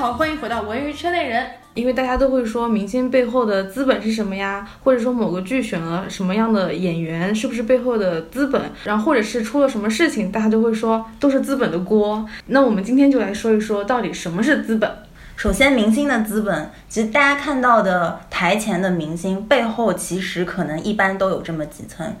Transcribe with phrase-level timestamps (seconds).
[0.00, 1.46] 好，欢迎回到文娱圈内人。
[1.74, 8.62] 因为大家都会说明星背后的资本是什么呀，或者说某个剧选了什么样的演员，是不是背后的资本？
[8.84, 12.26] 然后或者是出了什么事情，大家都会说都是资本的锅。
[12.46, 14.90] 那我们今天就来说一说，到底什么是资本？
[15.36, 22.16] 首先，明星的资本，其实大家看到的台前的明星背后，其实可能一般都有这么几层。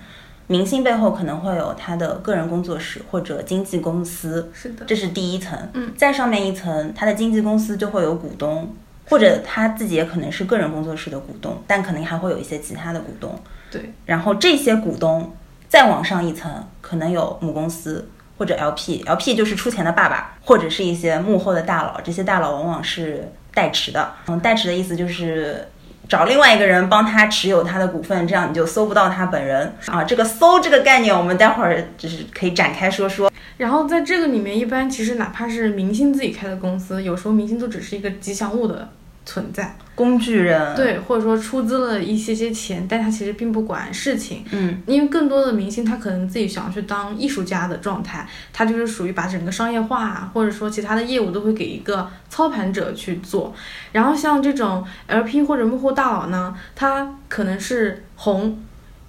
[0.50, 5.56] 明星背后可能会有他的个人工作室或者经纪公司，是的，这是第一层。
[5.74, 8.74] 嗯，再上面一层，他的经纪公司就会有股东，
[9.08, 13.40] 或者他自己也可能是个人工作室的股东，但可能还会有一些其他的股东。
[13.70, 15.32] 对，然后这些股东
[15.68, 22.00] 再往上一层，可能有母公司或者 LP，LP 就是出钱的爸爸，或者是一些幕后的大佬。
[22.00, 25.68] 这些大佬往往是代持的，嗯，代持的意思就是
[26.10, 30.02] 找另外一个人帮他持有他的股份，这样你就搜不到他本人啊。
[30.02, 33.30] 这个搜这个概念，我们待会儿就是可以展开说说。
[33.56, 38.88] 然后在这个里面，一般其实哪怕是明星自己开的公司，有时候明星都只是一个吉祥物的
[39.26, 44.44] 存在，工具人，对，或者说出资了一些些钱，但他其实并不管事情。
[44.50, 53.54] 嗯，因为更多的明星他可能自己想要去当艺术家的状态，他就是属于把整个商业化啊，或者说其他的业务都会给一个操盘者去做。
[53.92, 58.58] 然后像这种 LP 或者幕后大佬呢，他可能是红，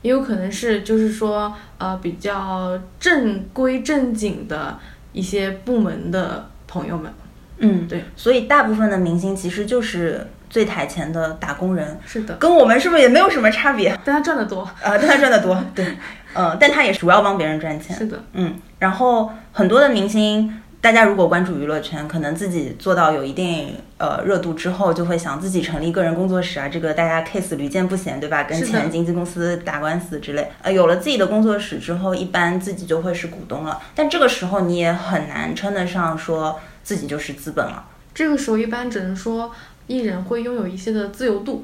[0.02, 4.78] 也有可能是就是说呃比较正规正经的
[5.14, 7.12] 一些部门的朋友们。
[7.62, 13.98] 嗯，对，所以大部分的明星其实就是最台前的打工人，是的，跟我们是不是也没有什么差别？
[14.04, 14.68] 但他赚的多。
[14.82, 15.86] 呃，但他赚的多， 对，
[16.34, 17.96] 呃，但他也主要帮别人赚钱。
[17.96, 28.44] 是的，嗯，然后很多的明星，大家如果关注娱乐圈，可能自己做到有一定呃热度之后，就会想自己成立个人工作室啊，这个大家 case 屡见不鲜，对吧？
[28.44, 30.50] 跟前经纪公司打官司之类。
[30.64, 37.86] 呃，有了自己的工作室之后，一般自己就会是股东了，但这个时候你也很难称得上说自己就是资本了。
[38.14, 39.52] 这个时候一般只能说
[39.88, 41.64] 艺人会拥有一些的自由度，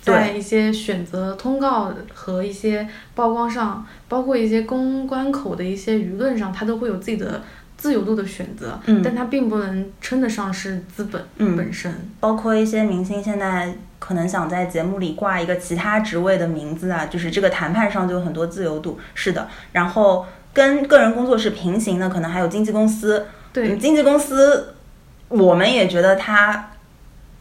[0.00, 7.42] 在一些选择通告和一些曝光上，包括一些公关口的一些舆论上，他都会有自己的
[7.76, 11.92] 自由度的选择，嗯但他并不能称得上是资本嗯本身。
[12.20, 18.98] 包括一些明星现在可能想在节目里挂一个其他职位的名字啊，就是这个谈判上就有很多自由度。
[19.14, 20.24] 是的，然后
[20.54, 23.26] 跟个人工作室平行的，可能还有经纪公司。
[23.52, 24.74] 对嗯，经纪公司，
[25.28, 26.70] 我们也觉得它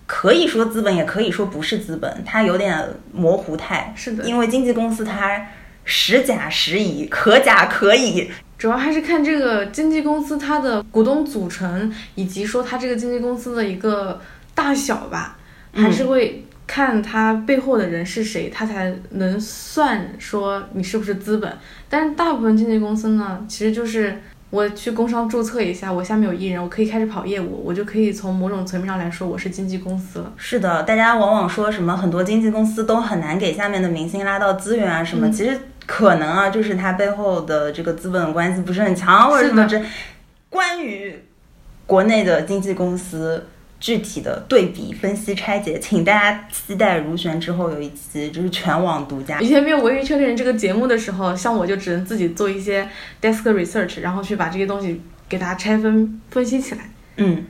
[0.05, 3.93] 可以说资本，也可以说不是资本，它有点模糊态。
[3.95, 5.47] 是的因为经纪公司它
[5.83, 8.31] 时假时乙，可假可乙。
[8.57, 14.19] 主要还是看这个经纪公司它的股东组成，以及说它这个经纪公司的一个
[14.55, 15.37] 大小吧，
[15.73, 21.55] 还是会看它背后的人是谁，它才能算说你是不是资本。
[21.87, 24.19] 但是大部分经纪公司呢，其实就是
[24.49, 30.31] 我去工商注册一下，我下面有艺人，我可以开始跑业务，我就可以从某种层面上来说我是经纪公司了。
[30.37, 39.85] 是的，大家往往说什么很多经纪公司都很难给下面的明星拉到资源啊什么，嗯其实可能啊，就是他背后的这个资本关系不是很强，或者什么是这。
[40.49, 41.13] 关于
[41.85, 43.45] 国内的经纪公司
[43.79, 49.47] 具体的对比分析拆解，请大家期待如玄之后有一期就是全网独家以。
[49.47, 52.87] 前没有《文娱圈的人》这个节目的时候，像我就只能自己做一些
[53.21, 56.89] desk research，然后去把这些东西给大家拆分分析起来。
[57.17, 57.45] 嗯，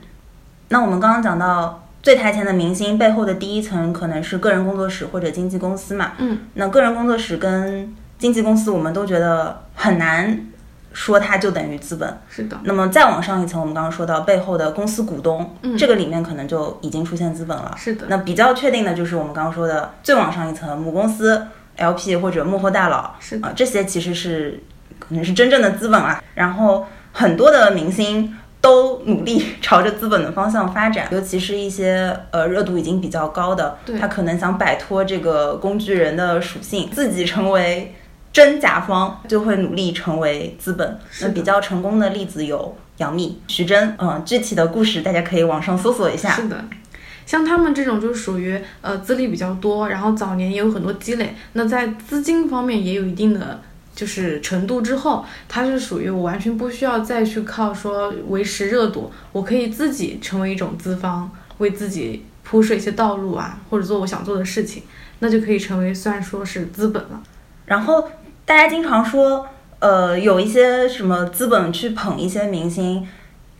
[0.68, 6.12] 那我们刚刚讲到最台前的明星背后的第一层可能是个人工作室或者经纪公司嘛。
[6.18, 10.38] 嗯，那个人工作室跟经纪公司，我们都觉得很难
[10.98, 12.20] 说它就等于资本。
[12.28, 17.72] 是的，那么再往上一层，我们刚刚说到背后的公司股东，嗯这个里面可能就已经出现资本了。
[17.76, 21.40] 是的，那比较确定的就是我们刚刚说的最往上一层母公司、
[21.76, 24.60] LP 或者幕后大佬，是的啊、这些其实是
[24.98, 26.20] 可能是真正的资本啊。
[26.34, 37.94] 然后很多的明星都努力朝着资本的方向发展， 尤其是一些呃热度已经比较高的对，他可能想摆脱这个工具人的属性，自己成为
[38.38, 40.96] 真甲方，就会努力成为资本。
[41.22, 46.30] 那比较成功的例子有杨幂、徐峥，嗯，具体的故事大家可以网上搜索一下。
[46.30, 46.64] 是的。
[47.26, 53.60] 像他们这种就是属于呃资历比较多，然后早年也有很多积累，那在资金方面也有一定的
[53.92, 64.84] 就是程度之后，他是属于我完全不需要再去靠说维持热度，我可以自己成为一种资方，为自己铺设一些道路啊，或者做我想做的事情，
[65.18, 67.20] 那就可以成为算说是资本了。
[67.66, 68.08] 然后
[68.48, 69.46] 大家经常说，
[69.78, 73.06] 呃，有一些什么资本去捧一些明星，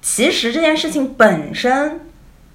[0.01, 2.01] 其实这件事情本身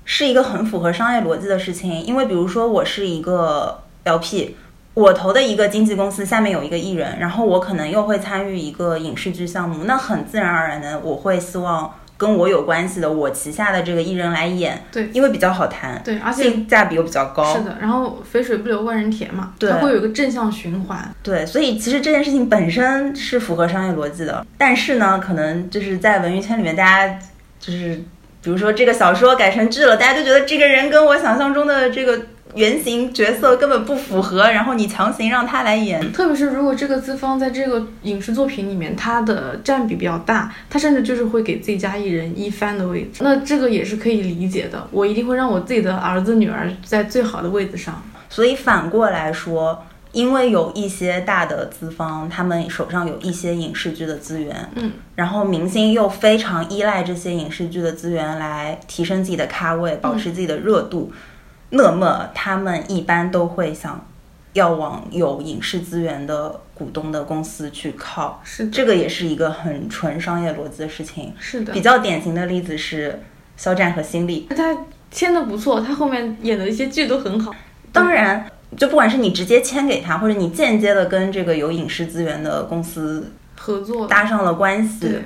[0.03, 4.55] 是一个很符合商业逻辑的事情，因为比如说我是一个 LP。
[4.95, 15.09] 我投的一个经纪公司下面有一个艺人，然后我可能又会参与一个影视剧项目，那很自然而然的我会希望跟我有关系的我旗下的这个艺人来演，对。
[15.11, 19.69] 因为比较好谈，对，而且性价比又比较高，是的，然后肥水不流外人田嘛，对。
[19.69, 21.13] 它会有一个正向循环。
[21.21, 27.19] 对，所以其实这件事情本身是符合商业逻辑的，但是呢，可能就是在文娱圈里面，大家
[27.59, 28.01] 就是
[28.41, 32.19] 比如说这个小说改成剧了，大家就觉得这个人跟我想象中的这个
[32.55, 44.87] 原型角色根本不符合，然后你强行让他来演，特别是如果这个资方在这个影视作品里面，他的占比比较大，他甚至就是会给自己家艺人一番的位置，那这个也是可以理解的。
[44.91, 48.01] 我一定会让我自己的儿子女儿在最好的位置上。
[48.29, 49.83] 所以反过来说。
[50.13, 61.11] 因为有一些大的资方，他们手上有一些影视剧的资源，嗯，然后明星又非常依赖这些影视剧的资源来提升自己的咖位，保持自己的热度，
[61.75, 64.05] 那么他们一般都会想
[64.53, 71.33] 要往有影视资源的股东的公司去靠，是的，这个也是一个很纯商业逻辑的事情。
[71.39, 73.23] 是的比，较典型的例子是
[73.57, 74.77] 肖战和新力，他
[75.09, 77.53] 签的不错，他后面演的一些剧都很好。
[77.91, 78.45] 当然，
[78.77, 85.21] 就不管是你直接签给他，或者你间接的跟这个有影视资源的公司合作搭上了关系对，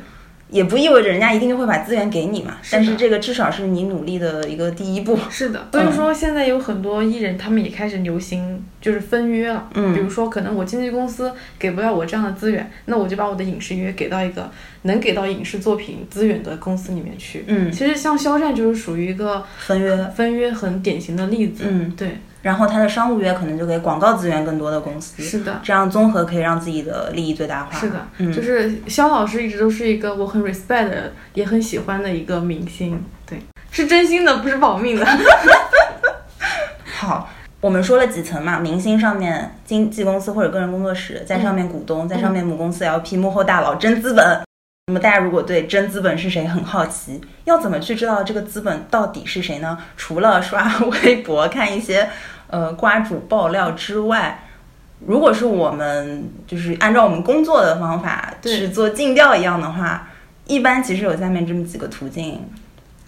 [0.49, 2.57] 也不意味着人家一定就会把资源给你嘛。
[2.61, 5.17] 是但是这个至少是你努力的一个第一步。
[5.29, 9.69] 是的，所以说现在有很多艺人，他们也开始流行就是分约了。
[9.73, 14.49] 嗯比如说可能我经纪公司给不了我这样的资源，那我就把我的影视约给到一个
[14.83, 17.44] 能给到影视作品资源的公司里面去。
[17.47, 21.65] 嗯，其实像肖战就是属于一个分约，分约很典型的例子。
[21.67, 22.17] 嗯，对，
[22.47, 25.59] 然后他的商务约可能就给广告资源更多的公司，是的。
[25.61, 27.77] 这样综合可以让自己的利益最大化。
[27.77, 33.38] 是的，嗯，就是肖老师一直都是一个我很 respect 的，也很喜欢的一个明星，对，
[33.69, 35.05] 是真心的，不是保命的。
[36.97, 37.29] 好。
[37.59, 44.41] 我们说了几层嘛，明星上面经纪公司或者个人工作室，在上面股东，在上面母公司 LP 幕后大佬真资本。
[44.85, 49.75] 那么大家如果对真资本是谁很好奇，要怎么去知道这个资本到底是谁呢？
[49.97, 50.71] 除了刷
[51.03, 52.07] 微博看一些
[52.47, 54.44] 呃瓜主爆料之外，
[55.05, 60.09] 如果是我们就是按照我们工作的方法对去做尽调一样的话，
[60.45, 62.41] 一般其实有下面这么几个途径。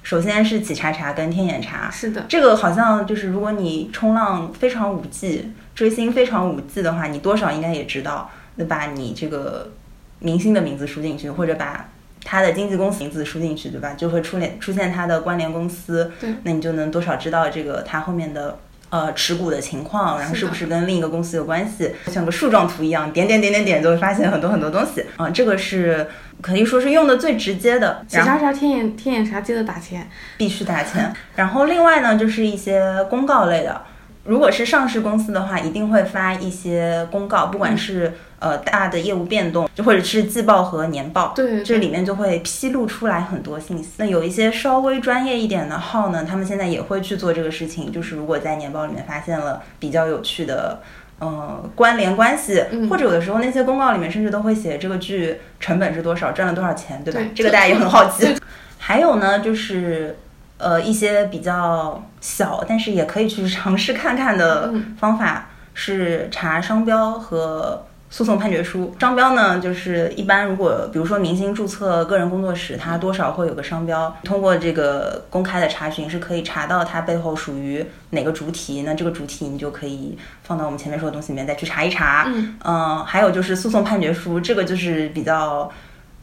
[0.02, 9.72] 首先是企查查跟天眼查，是的，这个好像就是，如果你冲浪非常五 G，追星非常五 G 的话，你多少应该也知道，那把你这个
[10.20, 11.90] 明星的名字输进去，或者把
[12.24, 13.94] 他的经纪公司名字输进去，对吧？
[13.94, 18.58] 就会出现出现他的关联公司，对，那你就能多少知道这个他后面的。
[18.90, 21.94] 呃，持股的情况，然后是不是跟另一个公司有关系？
[22.08, 26.08] 像个树状图一样，点点点点点，就会发现很多很多东西啊、这个是
[26.42, 28.06] 可以说是用的最直接的。
[28.12, 30.10] 然后企查查、天眼天眼啥记得打钱。
[30.38, 31.14] 必须打钱。
[31.36, 33.82] 然后另外呢，就是一些公告类的。
[34.26, 43.90] 如果是上市公司的话，一定会发一些公告，不管是呃大的业务变动，就或者是季报和年报，对，这里面就会披露出来很多信息。
[43.98, 50.82] 那有一些稍微专业一点的号呢，他们现在也会去做这个事情，就是如果在年报里面发现了比较有趣的。
[51.22, 57.20] 呃，关联关系，嗯或者有的时候那些公告里面甚至都会写这个剧成本是多少，赚了多少钱，对吧？
[57.20, 58.34] 对这个大家也很好奇。
[58.78, 60.16] 还有呢，就是
[60.60, 68.94] 呃一些比较小，但是也可以去尝试看看的嗯方法是查商标和诉讼判决书。
[69.00, 78.82] 商标呢，就是一般如果比如说明星注册个人工作室，它多少会有个商标，通过这个公开的查询是可以查到它背后属于哪个主体。
[78.82, 82.26] 那这个主体你就可以放到我们前面说的东西里面再去查一查。
[82.28, 85.72] 嗯嗯，还有就是诉讼判决书，这个就是比较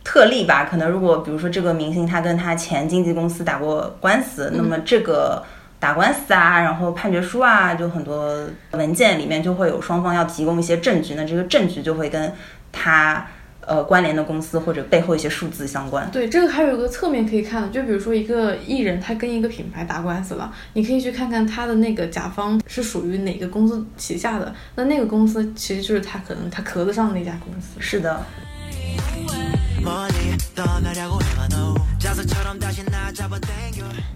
[0.07, 0.65] 特例吧。
[0.71, 5.43] 可能如果比如说这个明星他跟他前经纪公司打过官司，那么这个
[5.81, 12.33] 打官司啊，然后判决书啊，就很多文件里面就会有双方要提供一些证据，那这个证据就会跟
[12.71, 13.27] 他
[13.61, 16.09] 呃关联的公司或者背后一些数字相关。
[16.13, 27.79] 对，这个还有一个侧面可以看的，就比如说一个艺人他跟一个品牌打官司了，你可以去看看他的那个甲方是属于哪个公司旗下的，那那个公司其实就是他可能他壳子上的那家公司。
[27.81, 28.25] 是的，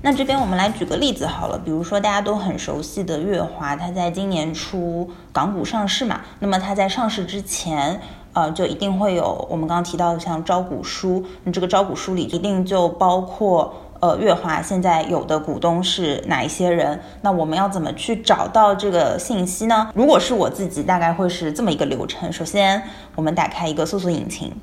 [0.03, 8.00] 那这边我们来举个例子好了，比如说大家都很熟悉的乐华，它在今年初港股上市嘛，那么它在上市之前。
[8.33, 17.00] 呃，就一定会有我们刚刚提到的像招股书，那这个招股书里一定就包括呃乐华现在有的股东是哪一些人。
[17.23, 19.91] 那我们要怎么去找到这个信息呢？
[19.97, 22.81] 如果是我自己，大概会是这么一个流程：首先，
[23.17, 24.55] 我们打开一个搜索引擎，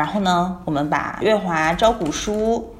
[0.00, 2.74] 然后呢，我们把乐华招股书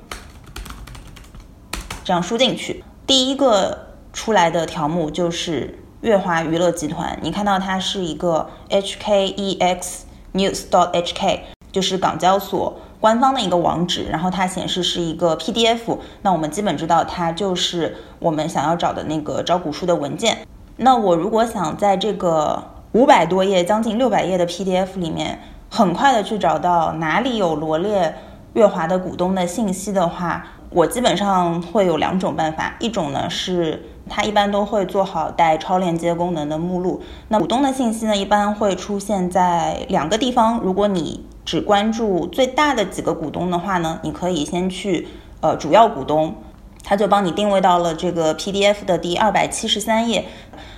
[2.03, 7.19] 这样输进去，第一个出来的条目就是乐华娱乐集团。
[7.21, 9.99] 你看到它是一个 HKEX
[10.33, 20.39] News dot HK，就是港交所官方的一个网址，然后它显示是一个 PDF，那我们基本知道它就是我们想要找的那个招股书的文件。
[20.79, 25.39] 那我如果想在这个五百多页、将近六百页的 PDF 里面，
[25.73, 28.13] 很快的去找到哪里有罗列
[28.55, 37.01] 月华的股东的信息的话，我基本上会有两种办法，一种呢是它一般都会做好带超链接功能的目录。
[37.29, 40.59] 那股东的信息呢，一般会出现在两个地方。
[40.59, 45.07] 如果你只关注最大的几个股东的话呢，你可以先去
[45.41, 46.35] 呃主要股东，
[46.83, 50.27] 它就帮你定位到了这个 PDF 的第二百七十三页。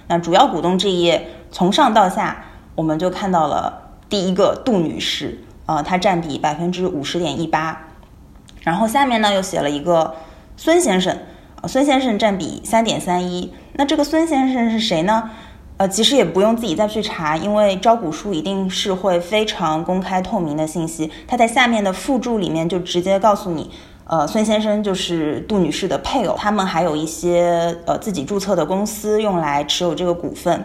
[0.09, 2.45] 那主要股东这一页从上到下，
[2.75, 3.82] 我们就看到了。
[4.13, 7.87] 第一个杜女士，呃，她占比百分之五十点一八，
[8.61, 10.15] 然后下面呢又写了一个
[10.55, 11.17] 孙先生，
[11.67, 13.51] 孙先生占比三点三一。
[13.73, 15.31] 那这个孙先生是谁呢？
[15.79, 23.71] 呃，其实也不用自己再去查，因为招股书一定是会非常公开透明的信息，他在下面的附注里面就直接告诉你，
[24.05, 30.63] 呃，孙先生就是杜女士的配偶，他们还有一些呃自己注册的公司用来持有这个股份。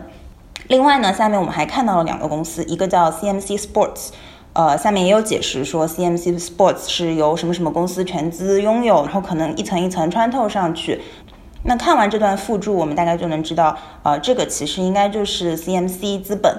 [0.67, 4.09] 另外呢，下面我们还看到了两个公司，一个叫 CMC Sports，
[4.53, 11.01] 呃，下面也有解释说 CMC Sports 是由什么什么公司全资拥有，然后可能一层一层穿透上去。
[11.63, 16.53] 那看完这段附注，我们大概就能知道，呃，这个其实应该就是 CMC 资本。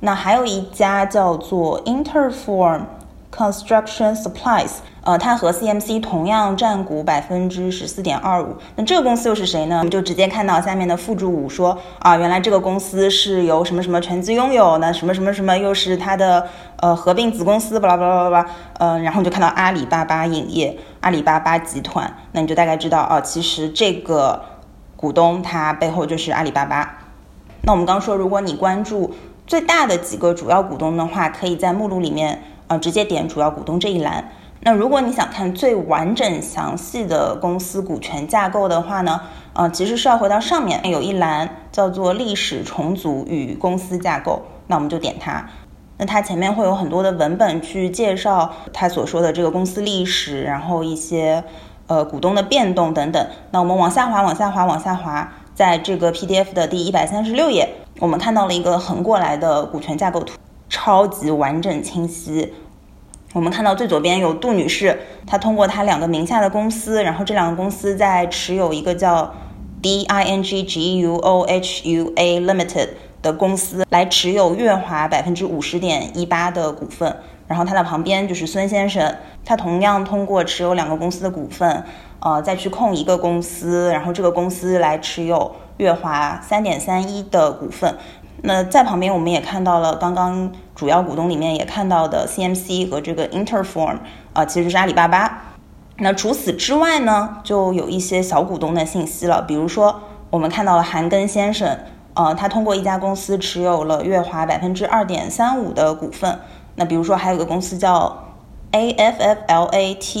[0.00, 2.84] 那还有一家叫做 Interform
[3.30, 4.70] Construction Supplies。
[5.02, 8.56] 呃，它和 CMC 同样占股百分之十四点二五。
[8.76, 9.78] 那这个公司又是谁呢？
[9.78, 18.46] 我们就直接看到下面的附注五说啊，原来这个公司是由什么什么全资拥有，那什么什么什么又是它的呃合并子公司，巴拉巴拉巴拉，
[18.78, 24.42] 呃，然后就看到阿里巴巴影业、阿里巴巴集团，那你就大概知道啊，其实这个
[24.96, 26.98] 股东它背后就是阿里巴巴。
[27.62, 29.14] 那我们刚说，如果你关注
[29.46, 34.30] 最大的几个主要股东的话，可以在目录里面呃直接点主要股东这一栏。
[34.62, 39.18] 那如果你想看最完整详细的公司股权架构的话呢，
[39.54, 45.48] 呃，其实是要回到上面有一栏叫做历史重组与公司架构，那我们就点它。
[45.96, 51.42] 那它前面会有很多的文本去介绍它所说的这个公司历史，然后一些
[51.86, 53.26] 呃股东的变动等等。
[53.52, 57.66] 那我们往下滑，往下滑，往下滑，在这个 PDF 的第一百三十六页，
[57.98, 60.38] 我们看到了一个横过来的股权架构图，
[60.68, 62.52] 超级完整清晰。
[63.32, 69.32] 我们看到最左边有杜女士，她通过她两个名下的公司，然后这两个公司在持有一个叫
[69.80, 72.88] D I N G G U O H U A Limited
[73.22, 77.16] 的公司来持有月华百分之五十点一八的股份。
[77.46, 81.84] 然后他的旁边就是孙先生，他同样通过持有两个公司的股份，
[82.20, 87.94] 呃，再去控一个公司，然后这个公司来持有月华三点三一的股份。
[88.42, 93.98] 那在旁边我们也看到了，刚刚主要股东里面也看到的 CMC 和这个 Interform，
[94.32, 95.42] 啊，其实是阿里巴巴。
[95.98, 101.80] 那除此之外呢，就有一些小股东的信息了，比如说我们看到了韩庚先生，
[102.14, 106.38] 呃，他通过一家公司持有了月华百分之二点三五的股份。
[106.76, 108.30] 那比如说还有个公司叫
[108.72, 110.12] AFFLATUS。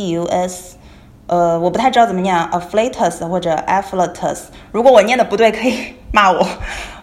[1.26, 4.40] 呃，我不太知道怎么念，Afflatus 或者 Afflatus。
[4.72, 6.46] 如果我念的不对，可以骂我。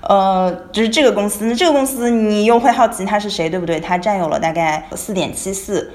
[0.08, 3.80] 呃，就是这个公司，那这个公司你又会好奇它是谁，对不对？
[3.80, 5.92] 它占有了大概四点七四。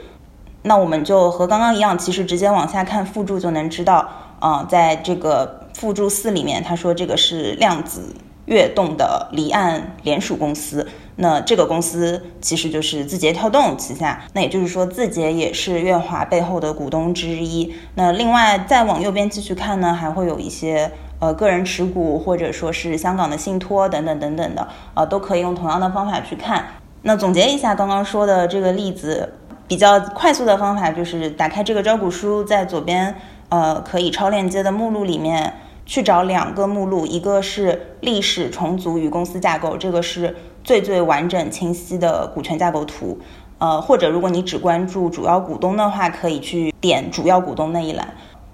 [0.62, 4.08] 那我们就和刚刚一样，其实直接往下看附注就能知道。
[4.38, 8.14] 啊，在这个附注四里面，他说这个是量子
[8.46, 10.88] 跃动的离岸联属公司。
[11.14, 17.72] 那这个公司其实就是字节跳动旗下，那也就是说字节也是月华背后的股东之一。
[17.94, 20.90] 那另外再往右边继续看呢，还会有一些
[21.22, 26.64] 呃个人持股或者说是香港的信托等等等等的，呃都可以用同样的方法去看。
[27.02, 29.32] 那总结一下刚刚说的这个例子，
[29.68, 33.14] 比较快速的方法就是打开这个招股书，在左边
[33.50, 35.54] 呃可以超链接的目录里面
[35.86, 40.34] 去找两个目录，一个是历史重组与公司架构，这个是。
[40.64, 43.18] 最最完整清晰的股权架构图，
[43.58, 48.06] 呃，或者如果你只关注主要股东的话，可以去点主要股东那一栏。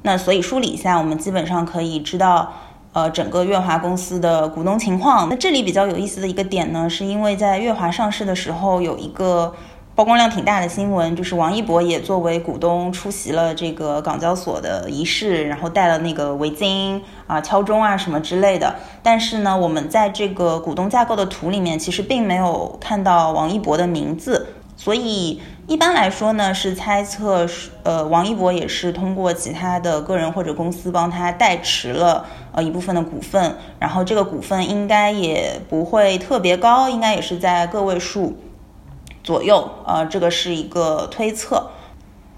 [0.02, 2.52] 那所以梳理一下，我们基本上可以知道，
[2.92, 5.28] 呃，整个月华公司的股东情况。
[5.28, 9.54] 那这里比较有意思的一个点呢，是因为在月华上市的时候有一个。
[9.98, 18.76] 曝光量挺大的新闻，就是王一博也作为股东出席了这个港交所的仪式，然后戴了那个围巾啊、敲钟啊什么之类的。
[19.02, 38.38] 但是呢，我们在这个股东架构的图里面，其实并没有看到王一博的名字，所以一般来说呢，是猜测是呃王一博也是通过其他的个人或者公司帮他代持了呃一部分的股份，然后这个股份应该也不会特别高，应该也是在个位数。
[39.22, 41.68] 左右，呃，这个是一个推测。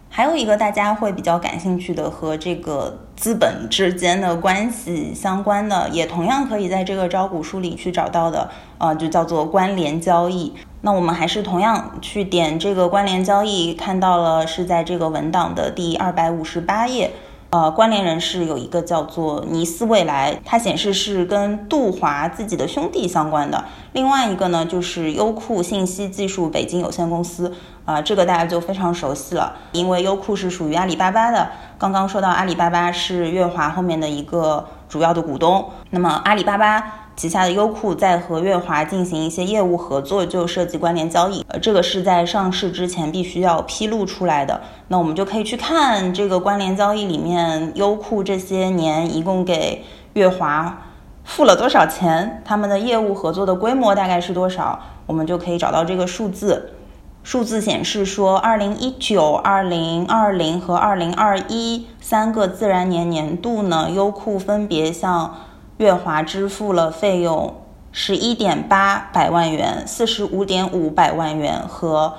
[0.09, 10.53] 还还有一个大家会比较感兴趣的和这个资本之间的关系相关的，也同样可以在这个招股书里去找到的，呃，就叫做关联交易。
[10.83, 17.11] 那我们还是同样去点这个关联交易，看到了是在这个文档的第二百五十八页。
[17.51, 23.65] 呃，关联人士有一个叫做尼斯未来，它显示是跟杜华自己的兄弟相关的。
[23.93, 27.53] 另外一个呢，就是优酷信息技术北京有限公司，
[27.85, 31.51] 啊、这个大家就非常熟悉了，因为优酷是属于阿里巴巴的。
[31.77, 37.00] 刚刚说到阿里巴巴是乐华后面的一个主要的股东，那么阿里巴巴。
[37.17, 44.61] 旗下的优酷在和乐华进行一些业务合作，就涉及关联交易，呃，这个是在上市之前必须要披露出来的。
[44.89, 50.83] 那我们就可以去看这个关联交易里面，优酷这些年一共给乐华
[51.25, 56.73] 付了多少钱，他们的业务合作的规模大概是多少，我们就可以找到这个数字。
[57.23, 65.37] 数字显示说，二零一九、二零二零和二零二一三个自然年年度呢，优酷分别向
[65.81, 67.55] 乐华支付了费用
[67.91, 72.17] 十一点八百万元、四十五点五百万元和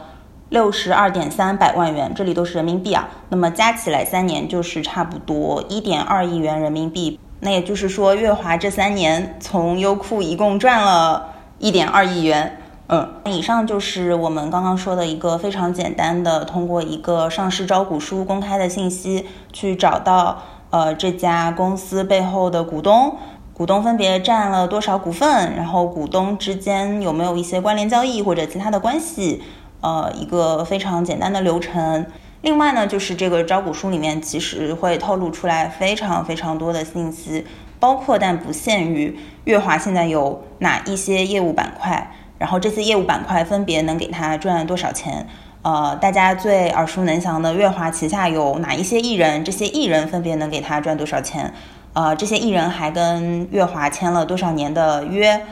[0.50, 3.08] 六十二点三百万元，这里都是人民币啊。
[3.30, 7.20] 那么加起来三年就是差不多一点二亿元人民币。
[7.42, 11.28] 那也就是说，乐华这三年从优酷一共赚了
[11.60, 12.58] 一点二亿元。
[12.88, 20.42] 嗯，以上就是我们刚刚说的一个非常简单的，通过一个上市招股书公开的信息去找到
[20.72, 23.16] 呃这家公司背后的股东。
[23.62, 29.44] 股东分别占了多少股份，然后股东之间有没有一些关联交易或者其他的关系，
[29.82, 32.08] 呃，一个非常简单的流程。
[32.42, 37.46] 另外呢，就是这个招股书里面其实会透露出来非常非常多的信息，
[37.80, 45.28] 包括但不限于乐华现在有哪一些业务板块，然后这些业务板块分别能给他赚多少钱。
[45.62, 51.54] 呃，大家最耳熟能详的乐华旗下有哪一些艺人，这些艺人分别能给他赚多少钱。
[51.94, 55.46] 呃，这些艺人还跟乐华签了多少年的约？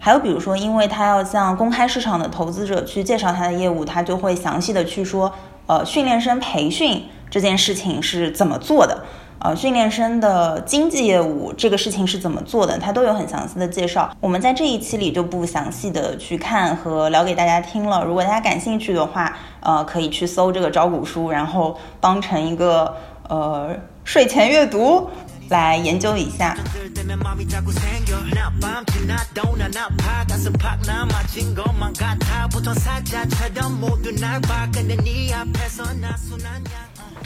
[0.00, 5.32] 还有比如说，因为他要向公开市场的投资者去介绍他的业务，他就会详细的去说，
[5.66, 9.02] 呃，训练生培训这件事情是怎么做的，
[9.40, 14.08] 呃，训练生的经纪业务这个事情是怎么做的，他都有很详细的介绍。
[14.20, 18.04] 我们在这一期里就不详细的去看和聊给大家听了。
[18.04, 22.94] 如果大家感兴趣的话，呃，可以去搜这个招股书，然后当成一个
[23.28, 25.10] 呃睡前阅读。
[25.48, 26.56] 来研究一下。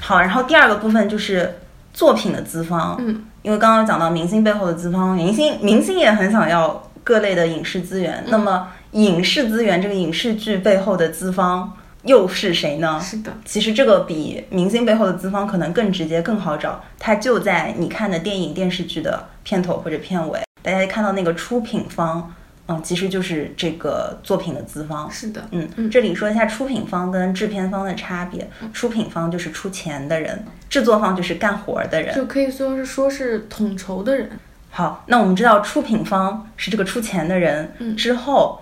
[0.01, 1.59] 好，然后第二个部分就是
[1.93, 2.97] 作品的资方。
[3.01, 8.25] 嗯，因为刚刚讲到明星背后的资方，明星明星也很想要各类的影视资源。
[8.29, 11.73] 那么影视资源，这个影视剧背后的资方。
[12.05, 13.01] 又是谁呢？
[13.01, 22.35] 是的，其实这个比明星背后的资方可能更直接、更好找，它就在你看的电影、电视剧的片头或者片尾，大家看到那个出品方，
[22.67, 25.11] 嗯，其实就是这个作品的资方。
[25.11, 28.49] 是的，嗯，嗯这里说一下出品方跟制片方的差别。
[28.73, 32.15] 出品方就是出钱的人，制作方就是干活儿的人。
[32.15, 34.31] 就可以说是说是统筹的人，
[34.71, 38.62] 好，那我们知道出品方是这个出钱的人，嗯之后，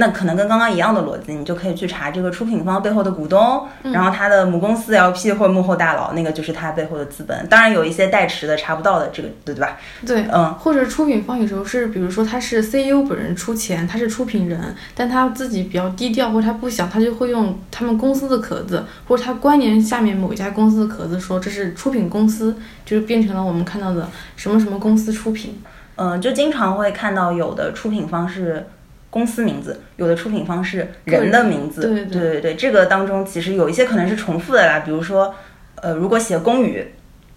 [0.00, 7.46] 那可能跟刚刚一样的逻辑，你就可以去查这个出品方背后的股东，嗯然后他的母公司 LP 或幕后大佬，那个就是他背后的资本。
[7.48, 9.76] 当然有一些代持的查不到的，这个对对吧？
[10.06, 25.60] 对，嗯，或者出品方有时候是，比如说他是 CEO 本人出钱，他是出品人，但他自己比较低调，或者他不想，他就会用他们公司的壳子，或者他关联下面某一家公司的壳子说这是出品公司，就是变成了我们看到的什么什么公司出品。
[25.96, 28.66] 嗯，就经常会看到有的出品方是
[29.10, 31.82] 公司名字，有的出品方是人的名字。
[31.82, 35.34] 对对对对这个当中其实有一些可能是重复的啦，比如说，
[35.74, 36.86] 呃，如果写宫羽，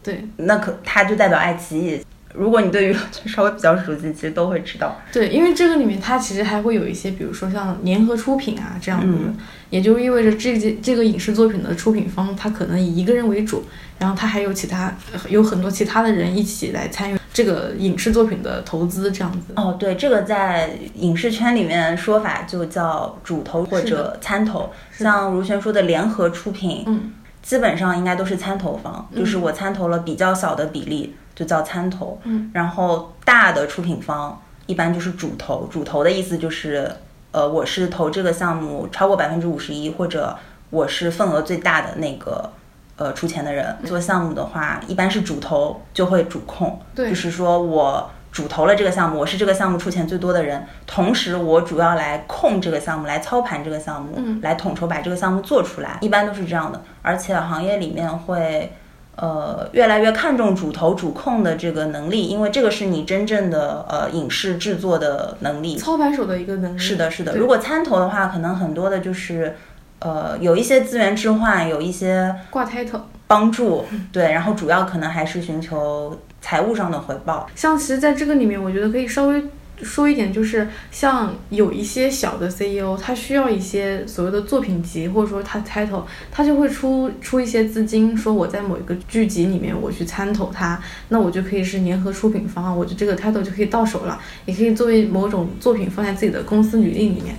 [0.03, 2.05] 对那可它就代表爱奇艺。
[2.33, 4.99] 如果你对娱乐圈稍微比较熟悉，其实都会知道。
[5.11, 9.37] 对，因为这个里面它其实还会有一些，比如说像联合出品啊这样子的，嗯
[9.69, 13.63] 也就意味着这这这个影视作品的出品方，他可能以一个人为主，
[13.97, 14.95] 然后他还有其他
[15.29, 19.53] 有很多其他的人一起来参与这个影视作品的投资这样子。
[19.55, 24.71] 哦，对，这个在影视圈里面说法就叫主投或者参投。
[24.95, 32.19] 像如璇说的联合出品，嗯，基本上应该都是参投方，就是我参投了比较小的比例，就叫参投。
[32.23, 36.91] 嗯，然后大的出品方一般就是主投，主投的意思就是，
[37.31, 40.37] 呃，我是投这个项目超过百分之五十一，或者
[40.69, 42.51] 我是份额最大的那个。
[42.95, 56.79] 呃，出钱的人做项目的话，一般是主投就会主控，对就是说我主投了这个项目，我是这个项目出钱最多的人，同时我主要来控这个项目，来操盘这个项目，嗯来统筹把这个项目做出来，一般都是这样的。
[57.01, 58.71] 而且行业里面会，
[59.15, 65.75] 呃，越来越看重主投主控的这个能力，因为这个是你真正的呃影视制作的能力。
[65.77, 66.79] 操盘手的一个能力。
[66.79, 67.35] 是的，是的。
[67.35, 69.55] 如果参投的话，可能很多的就是，
[69.99, 73.01] 呃，有一些资源置换，有一些挂 title。
[73.25, 77.49] 帮助，对，然后主要可能还是寻求财务上的回报。
[77.55, 79.43] 像其实在这个里面，我觉得可以稍微
[79.83, 97.35] 说一点，就是像有一些小的 CEO，他需要一些所谓的作品集，或者说他 title，他就会出出一些资金，说我在某一个剧集里面我去参透他，那我就可以是联合出品方，我就这个 title 就可以到手了，也可以作为某种作品放在自己的公司履历里面。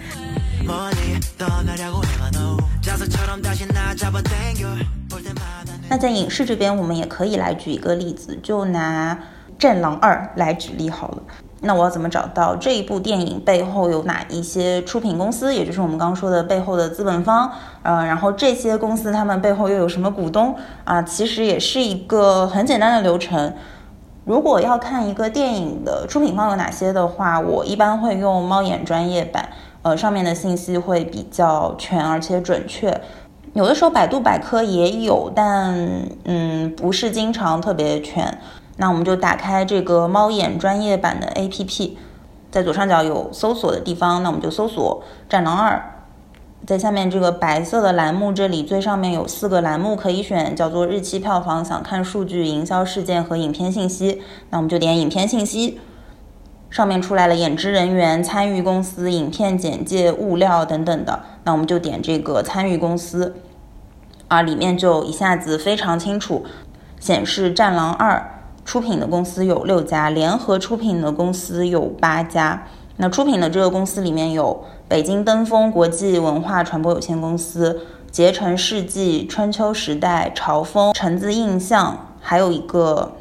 [5.88, 9.14] 那在影视这边，我们也可以来举一个例子，就拿
[9.58, 11.22] 《战狼二》来举例好了。
[11.64, 17.50] 那我要怎么找到这一部电影背后有哪一些出品公司，也就是我们刚刚说的背后的资本方？
[17.82, 21.02] 呃，然后这些公司他们背后又有什么股东啊？
[21.02, 23.52] 其实也是一个很简单的流程。
[24.24, 29.48] 如果要看一个电影的出品方有哪些的话，我一般会用猫眼专业版，
[29.82, 33.00] 呃，上面的信息会比较全而且准确。
[33.52, 35.74] 有的时候百度百科也有，但
[36.24, 38.38] 嗯，不是经常特别全。
[38.76, 41.92] 那我们就打开这个猫眼专业版的 APP，
[42.50, 45.76] 在左上角有搜索的地方，那我们就搜索《战狼二》。
[46.66, 54.22] 在下面这个白色的栏目这里，最上面有四个栏目可以选，叫做日期、票房、想看数据、营销事件和影片信息。
[54.48, 55.78] 那我们就点影片信息，
[56.70, 61.22] 上面出来了演职人员、参与公司、影片简介、物料等等的。
[61.44, 63.36] 那我们就点这个参与公司，
[64.28, 66.46] 啊，里面就一下子非常清楚
[66.98, 68.16] 显示《战狼二》
[68.64, 72.64] 出品的公司有六家，联合出品的公司有八家。
[72.96, 83.12] 那出品的这个公司里面有北京登峰国际文化传播有限公司、捷成世纪、春秋时代、潮风、橙子印象，还有一个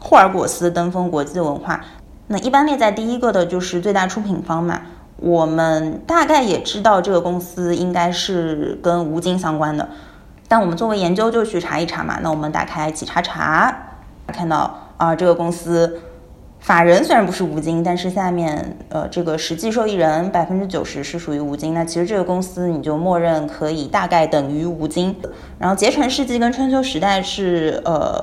[0.00, 1.80] 霍尔果斯登峰国际文化。
[2.26, 4.80] 那一般列在第一个的就是最大出品方嘛。
[5.16, 9.88] 我们大概也知道这个公司应该是跟吴京相关的，
[10.48, 12.18] 但我们作为研究就去查一查嘛。
[12.20, 13.93] 那我们打开企查查，
[14.28, 16.00] 看到啊、这个公司
[16.60, 21.74] 法人虽然不是吴京，但是下面呃这个实际受益人百分之九十是属于吴京。
[21.74, 25.14] 那其实这个公司你就默认可以大概等于吴京。
[25.58, 28.18] 然后捷成世纪跟春秋时代是呃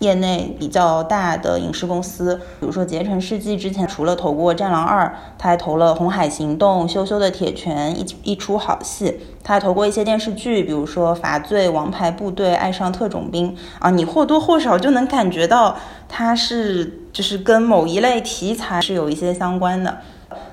[0.00, 5.06] 业内比较大的影视公司，比如说捷成世纪之前除了投过《战狼二》，
[5.38, 15.76] 他还投了《红海行动》《羞羞的铁拳》一一出好戏，他还投过一些电视剧，比如说《罚罪》《王牌部队》《爱上特种兵》啊，你或多或少就能感觉到
[16.08, 19.98] 他是就是跟某一类题材是有一些相关的。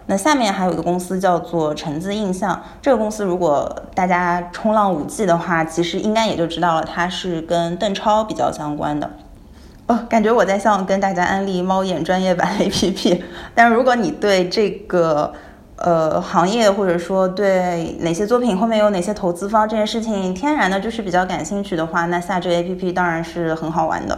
[0.06, 9.10] 那下面还有一个公司叫做橙子印象，这个公司如果大家冲浪五季的话，其实应该也就知道了，它是跟邓超比较相关的。
[10.10, 13.22] 感觉我在向跟大家安利猫眼专业版 APP，
[13.56, 15.34] 但如果你对这个
[15.78, 24.18] 呃行业或者说对哪些作品后面有哪些投资方这件事情天然的就是比较感兴趣的话，那下这个 APP 当然是很好玩的。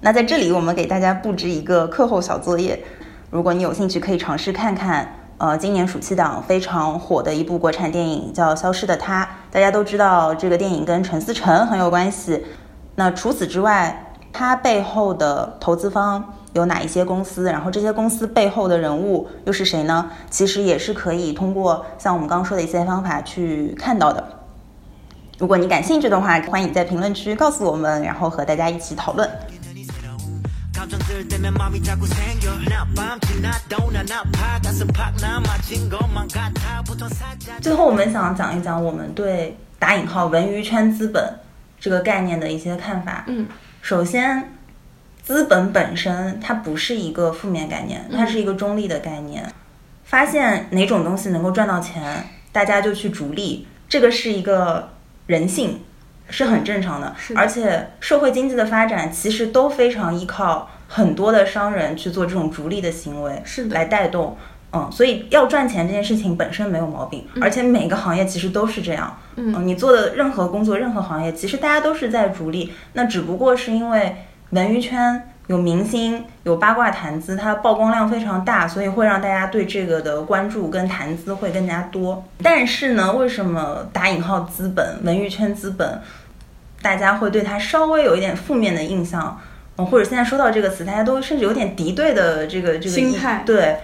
[0.00, 2.82] 那在这里我们给大家布置一个课后小作业，
[3.30, 5.16] 如果你有兴趣可以尝试看看。
[5.38, 12.44] 呃，今年暑期档非常火的一部国产电影叫《消失的她》，大家都知道这个电影跟陈思诚很有关系。
[12.94, 20.10] 那除此之外，它背后的投资方有哪一些公司然后这些公司背后的人物又是谁呢？
[20.30, 24.24] 其实也是可以通过像我们刚刚说的一些方法去看到的。
[25.38, 29.28] 如果你感兴趣的话欢迎在评论区告诉我们然后和大家一起讨论。
[37.60, 41.32] 最后我们想讲一讲我们对打引号文娱圈资本
[41.80, 43.24] 这个概念的一些看法。
[43.26, 43.46] 嗯。
[43.82, 44.52] 首先，
[45.24, 49.44] 资本本身它不是一个负面概念，它是一个中立的概念。
[50.04, 54.90] 发现哪种东西能够赚到钱，大家就去逐利，这个是一个
[55.26, 55.80] 人性，
[56.28, 57.08] 是很正常的。
[57.08, 64.36] 的而且社会经济的发展其实都非常依靠很多的商人去做这种逐利的行为，是来带动。
[64.72, 69.18] 嗯，所以要赚钱这件事情本身没有毛病，而且每个行业其实都是这样。
[69.36, 72.72] 嗯你做的任何工作、任何行业，其实大家都是在逐利。
[72.94, 74.16] 那只不过是因为
[74.50, 82.24] 文娱圈有明星、有八卦谈资，它曝光量非常大，所以会让大家对这个的关注跟谈资会更加多。
[82.42, 86.00] 但是呢，为什么打引号资本、文娱圈资本，
[86.80, 89.38] 大家会对它稍微有一点负面的印象？
[89.76, 93.78] 嗯，或者现在说到这个词，大家都甚至有点敌对的这个这个意心态对，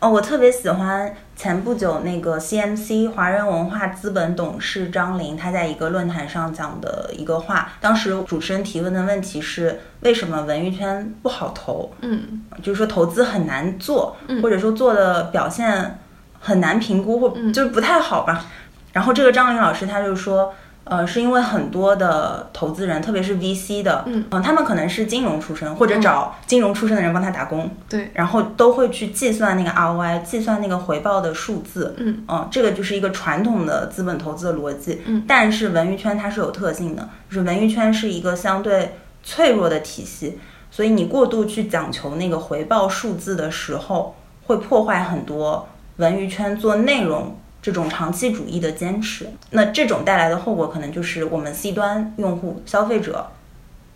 [0.00, 11.92] 哦，我特别喜欢前不久那个 CMC 华人文化资本董事张琳他在一个论坛上讲的一个话，当时主持人提问的问题是为什么文娱圈不好投？
[12.00, 15.98] 嗯就是说投资很难做，嗯或者说做的表现
[16.40, 18.46] 很难评估，或嗯就是不太好吧。
[18.94, 31.94] 然后这个张琳老师他就说，呃，是因为很多的投资人，特别是 VC 的，嗯他们可能是金融出身，或者找金融出身的人帮他打工，对，然后都会去计算那个 ROI，计算那个回报的数字。
[31.98, 35.00] 嗯这个就是一个传统的资本投资的逻辑。
[35.04, 40.38] 嗯但是文娱圈它是有特性的，就是文娱圈是一个相对脆弱的体系，
[40.70, 44.16] 所以你过度去讲求那个回报数字的时候，
[44.46, 49.28] 会破坏很多文娱圈做内容这种长期主义的坚持。
[49.50, 53.30] 那这种带来的后果，可能就是我们 C 端用户消费者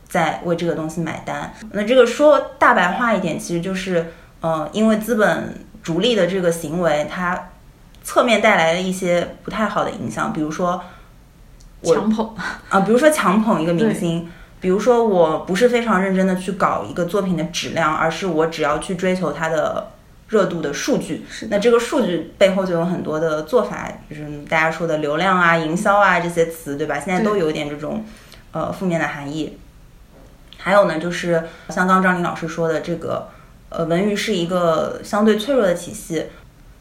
[0.08, 1.52] 在为这个东西买单。
[1.72, 7.50] 那这个说大白话一点，其实就是，呃，因为资本逐利的这个行为，它
[8.02, 10.82] 侧面带来了一些不太好的影响，比如说
[11.80, 12.34] 我强捧，
[12.68, 19.90] 啊，比如说强捧一个明星，比如说我不是非常认真的去搞一个作品的质量，而是我只要去追求它的
[20.34, 21.24] 热度的数据。
[21.30, 26.98] 是那这个数据背后就有很多的做法，就是大家说的流量啊、营销啊这些词，对吧？
[26.98, 28.04] 现在都有一点这种
[28.50, 29.56] 呃负面的含义。
[30.58, 33.28] 还有呢，就是像刚刚张琳老师说的，这个
[33.68, 36.26] 呃文娱是一个相对脆弱的体系。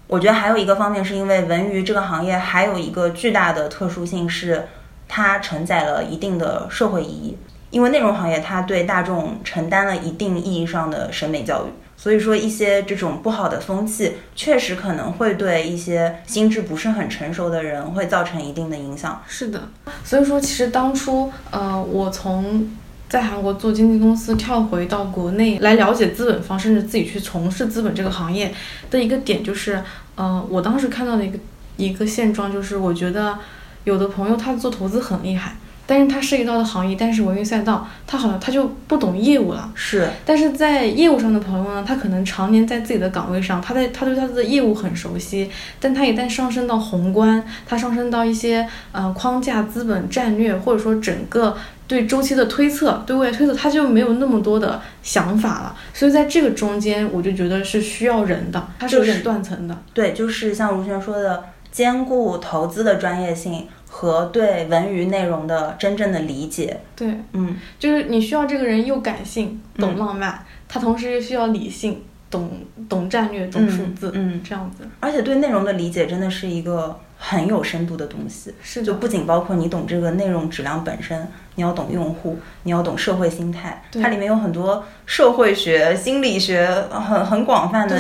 [0.07, 4.67] 我觉得还有一个方面是因为文娱这个行业还有一个巨大的特殊性是，
[5.07, 7.37] 它承载了一定的社会意义。
[7.71, 19.21] 因为内容行业它对大众承担了一定意义上的审美教育，所以说一些这种不好的风气，确实可能会对一些心智不是很成熟的人会造成一定的影响。
[19.27, 19.69] 是的，
[20.03, 22.69] 所以说其实当初呃，我从
[23.07, 28.53] 在韩国做经纪公司跳回到国内来了解资本方，甚至自己去从事资本这个行业
[28.89, 29.81] 的一个点就是，
[30.15, 31.37] 呃，我当时看到的一个
[31.77, 33.37] 一个现状就是，我觉得
[33.83, 39.69] 有的朋友他做投资很厉害，但是他涉及到的行业，但是文娱赛道，他好像他就不懂业务了。
[39.75, 55.75] 是，但是在业务上的朋友呢，他可能常年在自己的岗位上，他在他对他的业务很熟悉，但他一旦上升到宏观，他上升到一些呃框架、资本战略，或者说整个对周期的推测、对未来推测，他就没有那么多的想法了。
[55.93, 59.77] 所以在这个中间，我就觉得是需要人的，它是有点断层的。
[59.93, 66.81] 对，就是像如轩说的，兼顾投资的专业性和对文娱内容的真正的理解。
[66.95, 72.01] 对，嗯，就是你需要这个人又感性、懂嗯浪漫，他同时又需要理性、
[72.31, 72.49] 懂
[72.89, 74.87] 懂战略、懂数字，嗯这样子。
[74.99, 78.51] 而且对内容的理解真的是一个很有深度的东西。
[78.63, 87.95] 是，就不仅包括你懂这个内容质量本身，你要懂用户，你要懂社会心态，它里面有很多社会学、心理学很很广泛的。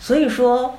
[0.00, 0.76] 所以说，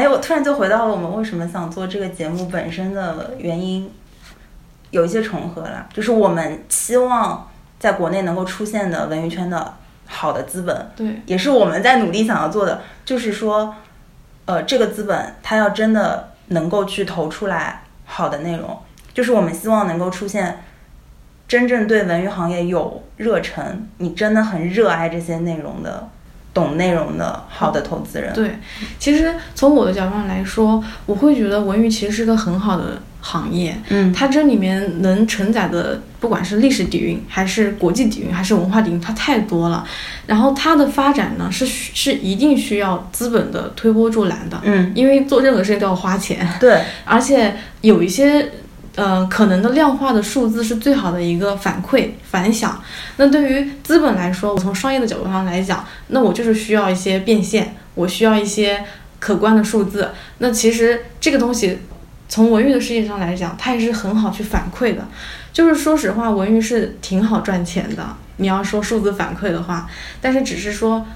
[0.00, 3.92] 哎，我突然就回到了我们为什么想做这个节目本身的原因，
[4.90, 7.46] 有一些重合了，就是我们希望
[7.78, 9.74] 在国内能够出现的文娱圈的
[10.06, 13.74] 好的资本，对，也是我们在努力想要做的，就是说，
[14.46, 18.78] 呃，这个资本它要真的能够去投出来好的内容，
[19.12, 20.64] 就是我们希望能够出现
[21.46, 26.08] 真正对文娱行业有热忱，你真的很热爱这些内容的、
[26.52, 28.32] 懂内容的好的投资人。
[28.34, 28.58] 对，
[28.98, 39.86] 其实从我的角度上来说，我会觉得文娱其实是个很好的行业，嗯，它这里面能承载的，不管是历史底蕴，还是国际底蕴，还是文化底蕴，它太多了。
[40.26, 48.50] 然后它的发展呢，是需是一定需要资本的推波助澜的，嗯，因为做任何事情都要花钱，对， 而且有一些。
[48.96, 52.82] 呃，可能的量化的数字是最好的一个反馈反响。
[53.18, 58.84] 那对于资本来说，我从商业的角度上来讲，那我就是需要一些变现，我需要一些
[59.20, 60.10] 可观的数字。
[60.38, 61.78] 那其实这个东西，
[62.28, 65.06] 从文娱的世界上来讲，它也是很好去反馈的。
[65.52, 68.04] 就是说实话，文娱是挺好赚钱的。
[68.38, 69.88] 你要说数字反馈的话，
[70.20, 71.06] 但是只是说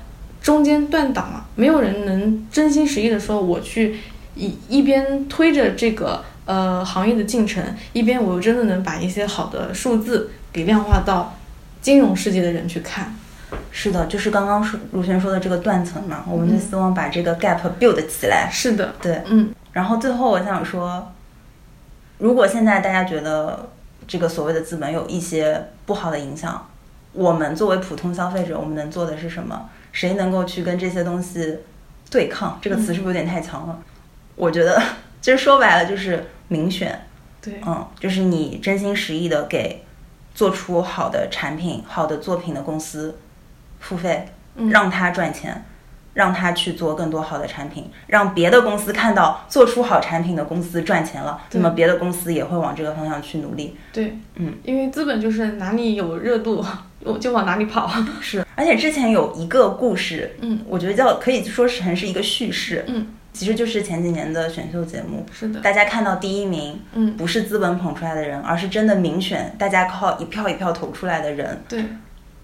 [0.40, 3.96] 中间断档了，没有人能真心实意的说我去
[4.36, 6.24] 一一边推着这个。
[6.46, 11.34] 呃，行业的进程，一边我又真的能把一些好的数字给量化到
[11.80, 13.14] 金融世界的人去看。
[13.70, 18.48] 是的，就是刚刚说如轩说的这个断层嘛，我们就希望把这个 gap build 起来。
[18.50, 21.12] 是的，对，嗯，然后最后我想说，
[22.18, 23.70] 如果现在大家觉得
[24.06, 26.68] 这个所谓的资本有一些不好的影响，
[27.12, 29.68] 我们作为普通消费者，我们能做的是什么？
[29.92, 31.58] 谁能够去跟这些东西
[32.10, 32.58] 对抗？
[32.60, 33.78] 这个词是不是有点太强了？
[34.34, 34.82] 我觉得，
[35.22, 37.06] 其实说白了就是民选，
[37.40, 39.84] 对，嗯，就是你真心实意的给
[40.34, 43.18] 做出好的产品、好的作品的公司
[43.80, 44.70] 付费，嗯。
[44.70, 45.64] 让他赚钱，
[46.14, 53.76] 让他去做更多好的产品，让别的公司看到做出好产品的公司赚钱了，那么别的公司也会往这个方向去努力。
[53.92, 56.64] 对，嗯，因为资本就是哪里有热度，
[57.00, 57.90] 我就往哪里跑。
[58.20, 71.84] 是，而且之前有一个故事，嗯，我觉得叫可以说成是一个叙事，嗯，其实就是前几年的选秀节目，是的，大家看到第一名，嗯，不是资本捧出来的人，而是真的民选，大家靠一票一票投出来的人对，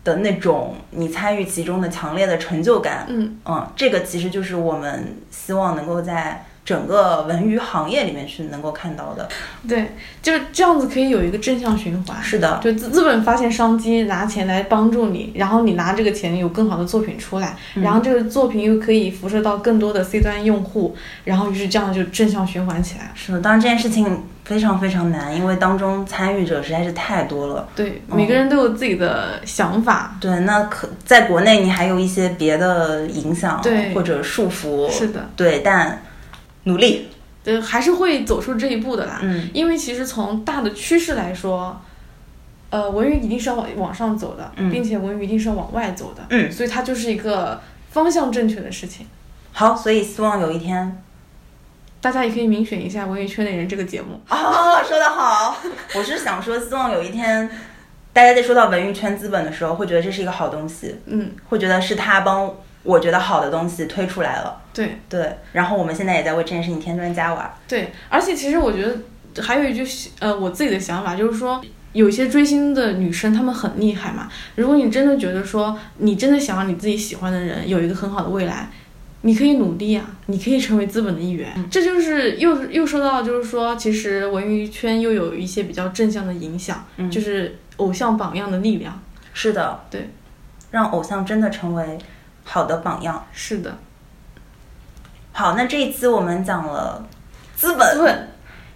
[0.02, 9.28] 的那种你参与其中的强烈的成就感，嗯，嗯，这个其实就是我们希望能够在整个文娱行业里面是能够看到的。
[9.68, 9.90] 对，
[10.22, 12.16] 就是这样子可以有一个正向循环。
[12.22, 23.10] 是的，就资资本发现商机，拿钱来帮助你，然后你拿这个钱有更好的作品出来，嗯然后这个作品又可以辐射到更多的 C 端用户，然后于是这样就正向循环起来。
[23.16, 27.68] 是的，当然这件事情非常非常难，因为当中参与者实在是太多了。
[27.74, 30.16] 对，每个人都有自己的想法。
[30.20, 36.02] 对，那可在国内你还有一些别的影响，对或者束缚，是的，对，但
[36.64, 37.08] 努力，
[37.42, 39.20] 对，还是会走出这一步的啦。
[39.22, 41.80] 嗯，因为其实从大的趋势来说，
[42.70, 46.24] 呃，文娱一定是要往往上走的，嗯并且文娱一定是要往外走的。
[46.28, 49.06] 嗯所以它就是一个方向正确的事情。
[49.52, 51.02] 好，所以希望有一天，
[52.00, 54.20] 大家也可以民选一下《文娱圈内人》这个节目。
[54.28, 55.56] 哦，说得好，
[55.94, 57.50] 我是想说，希望有一天，
[58.12, 69.86] 大家在说到文娱圈资本的时候，会觉得这是一个好东西，嗯，会觉得是他帮我觉得好的东西推出来了，对对，然后我们现在也在为这件事情添砖加瓦，对，而且其实我觉得还有一句
[70.18, 71.60] 呃我自己的想法，就是说。
[71.92, 74.28] 有些追星的女生，她们很厉害嘛。
[74.54, 78.70] 如果你真的觉得说，你真的想让你自己喜欢的人有一个很好的未来，
[79.22, 81.52] 你可以努力啊，你可以成为资本的一员。
[81.68, 88.96] 这就是又又说到，就是说，其实文娱圈又有一些比较正向的影响，嗯就是偶像榜样的力量。
[89.34, 90.10] 是的，对，
[90.70, 91.98] 让偶像真的成为
[92.44, 93.26] 好的榜样。
[93.32, 93.78] 是的，
[95.32, 97.06] 好，那这一期我们讲了
[97.56, 98.28] 资本资本。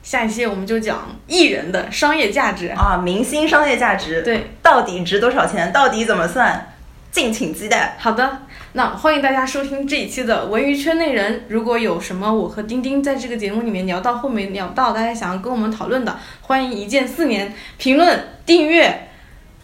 [0.03, 2.69] 下一期我们就讲艺人的商业价值。
[2.69, 5.73] 啊，明星商业价值，对，到底值多少钱？
[5.73, 6.75] 到底怎么算？
[7.11, 7.97] 敬请期待。
[7.99, 11.45] 好的，那欢迎大家收听这一期的文娱圈内人。
[11.49, 19.09] 如果有什么我和丁丁在这个节目里面聊到后面聊到，大家想要跟我们讨论的，欢迎一键四连评论、订阅、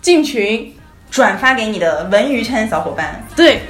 [0.01, 0.75] 进群。
[1.11, 3.63] 转发给你的文娱圈小伙伴，对，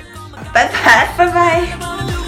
[0.53, 1.09] 拜拜。
[1.17, 2.20] 拜拜。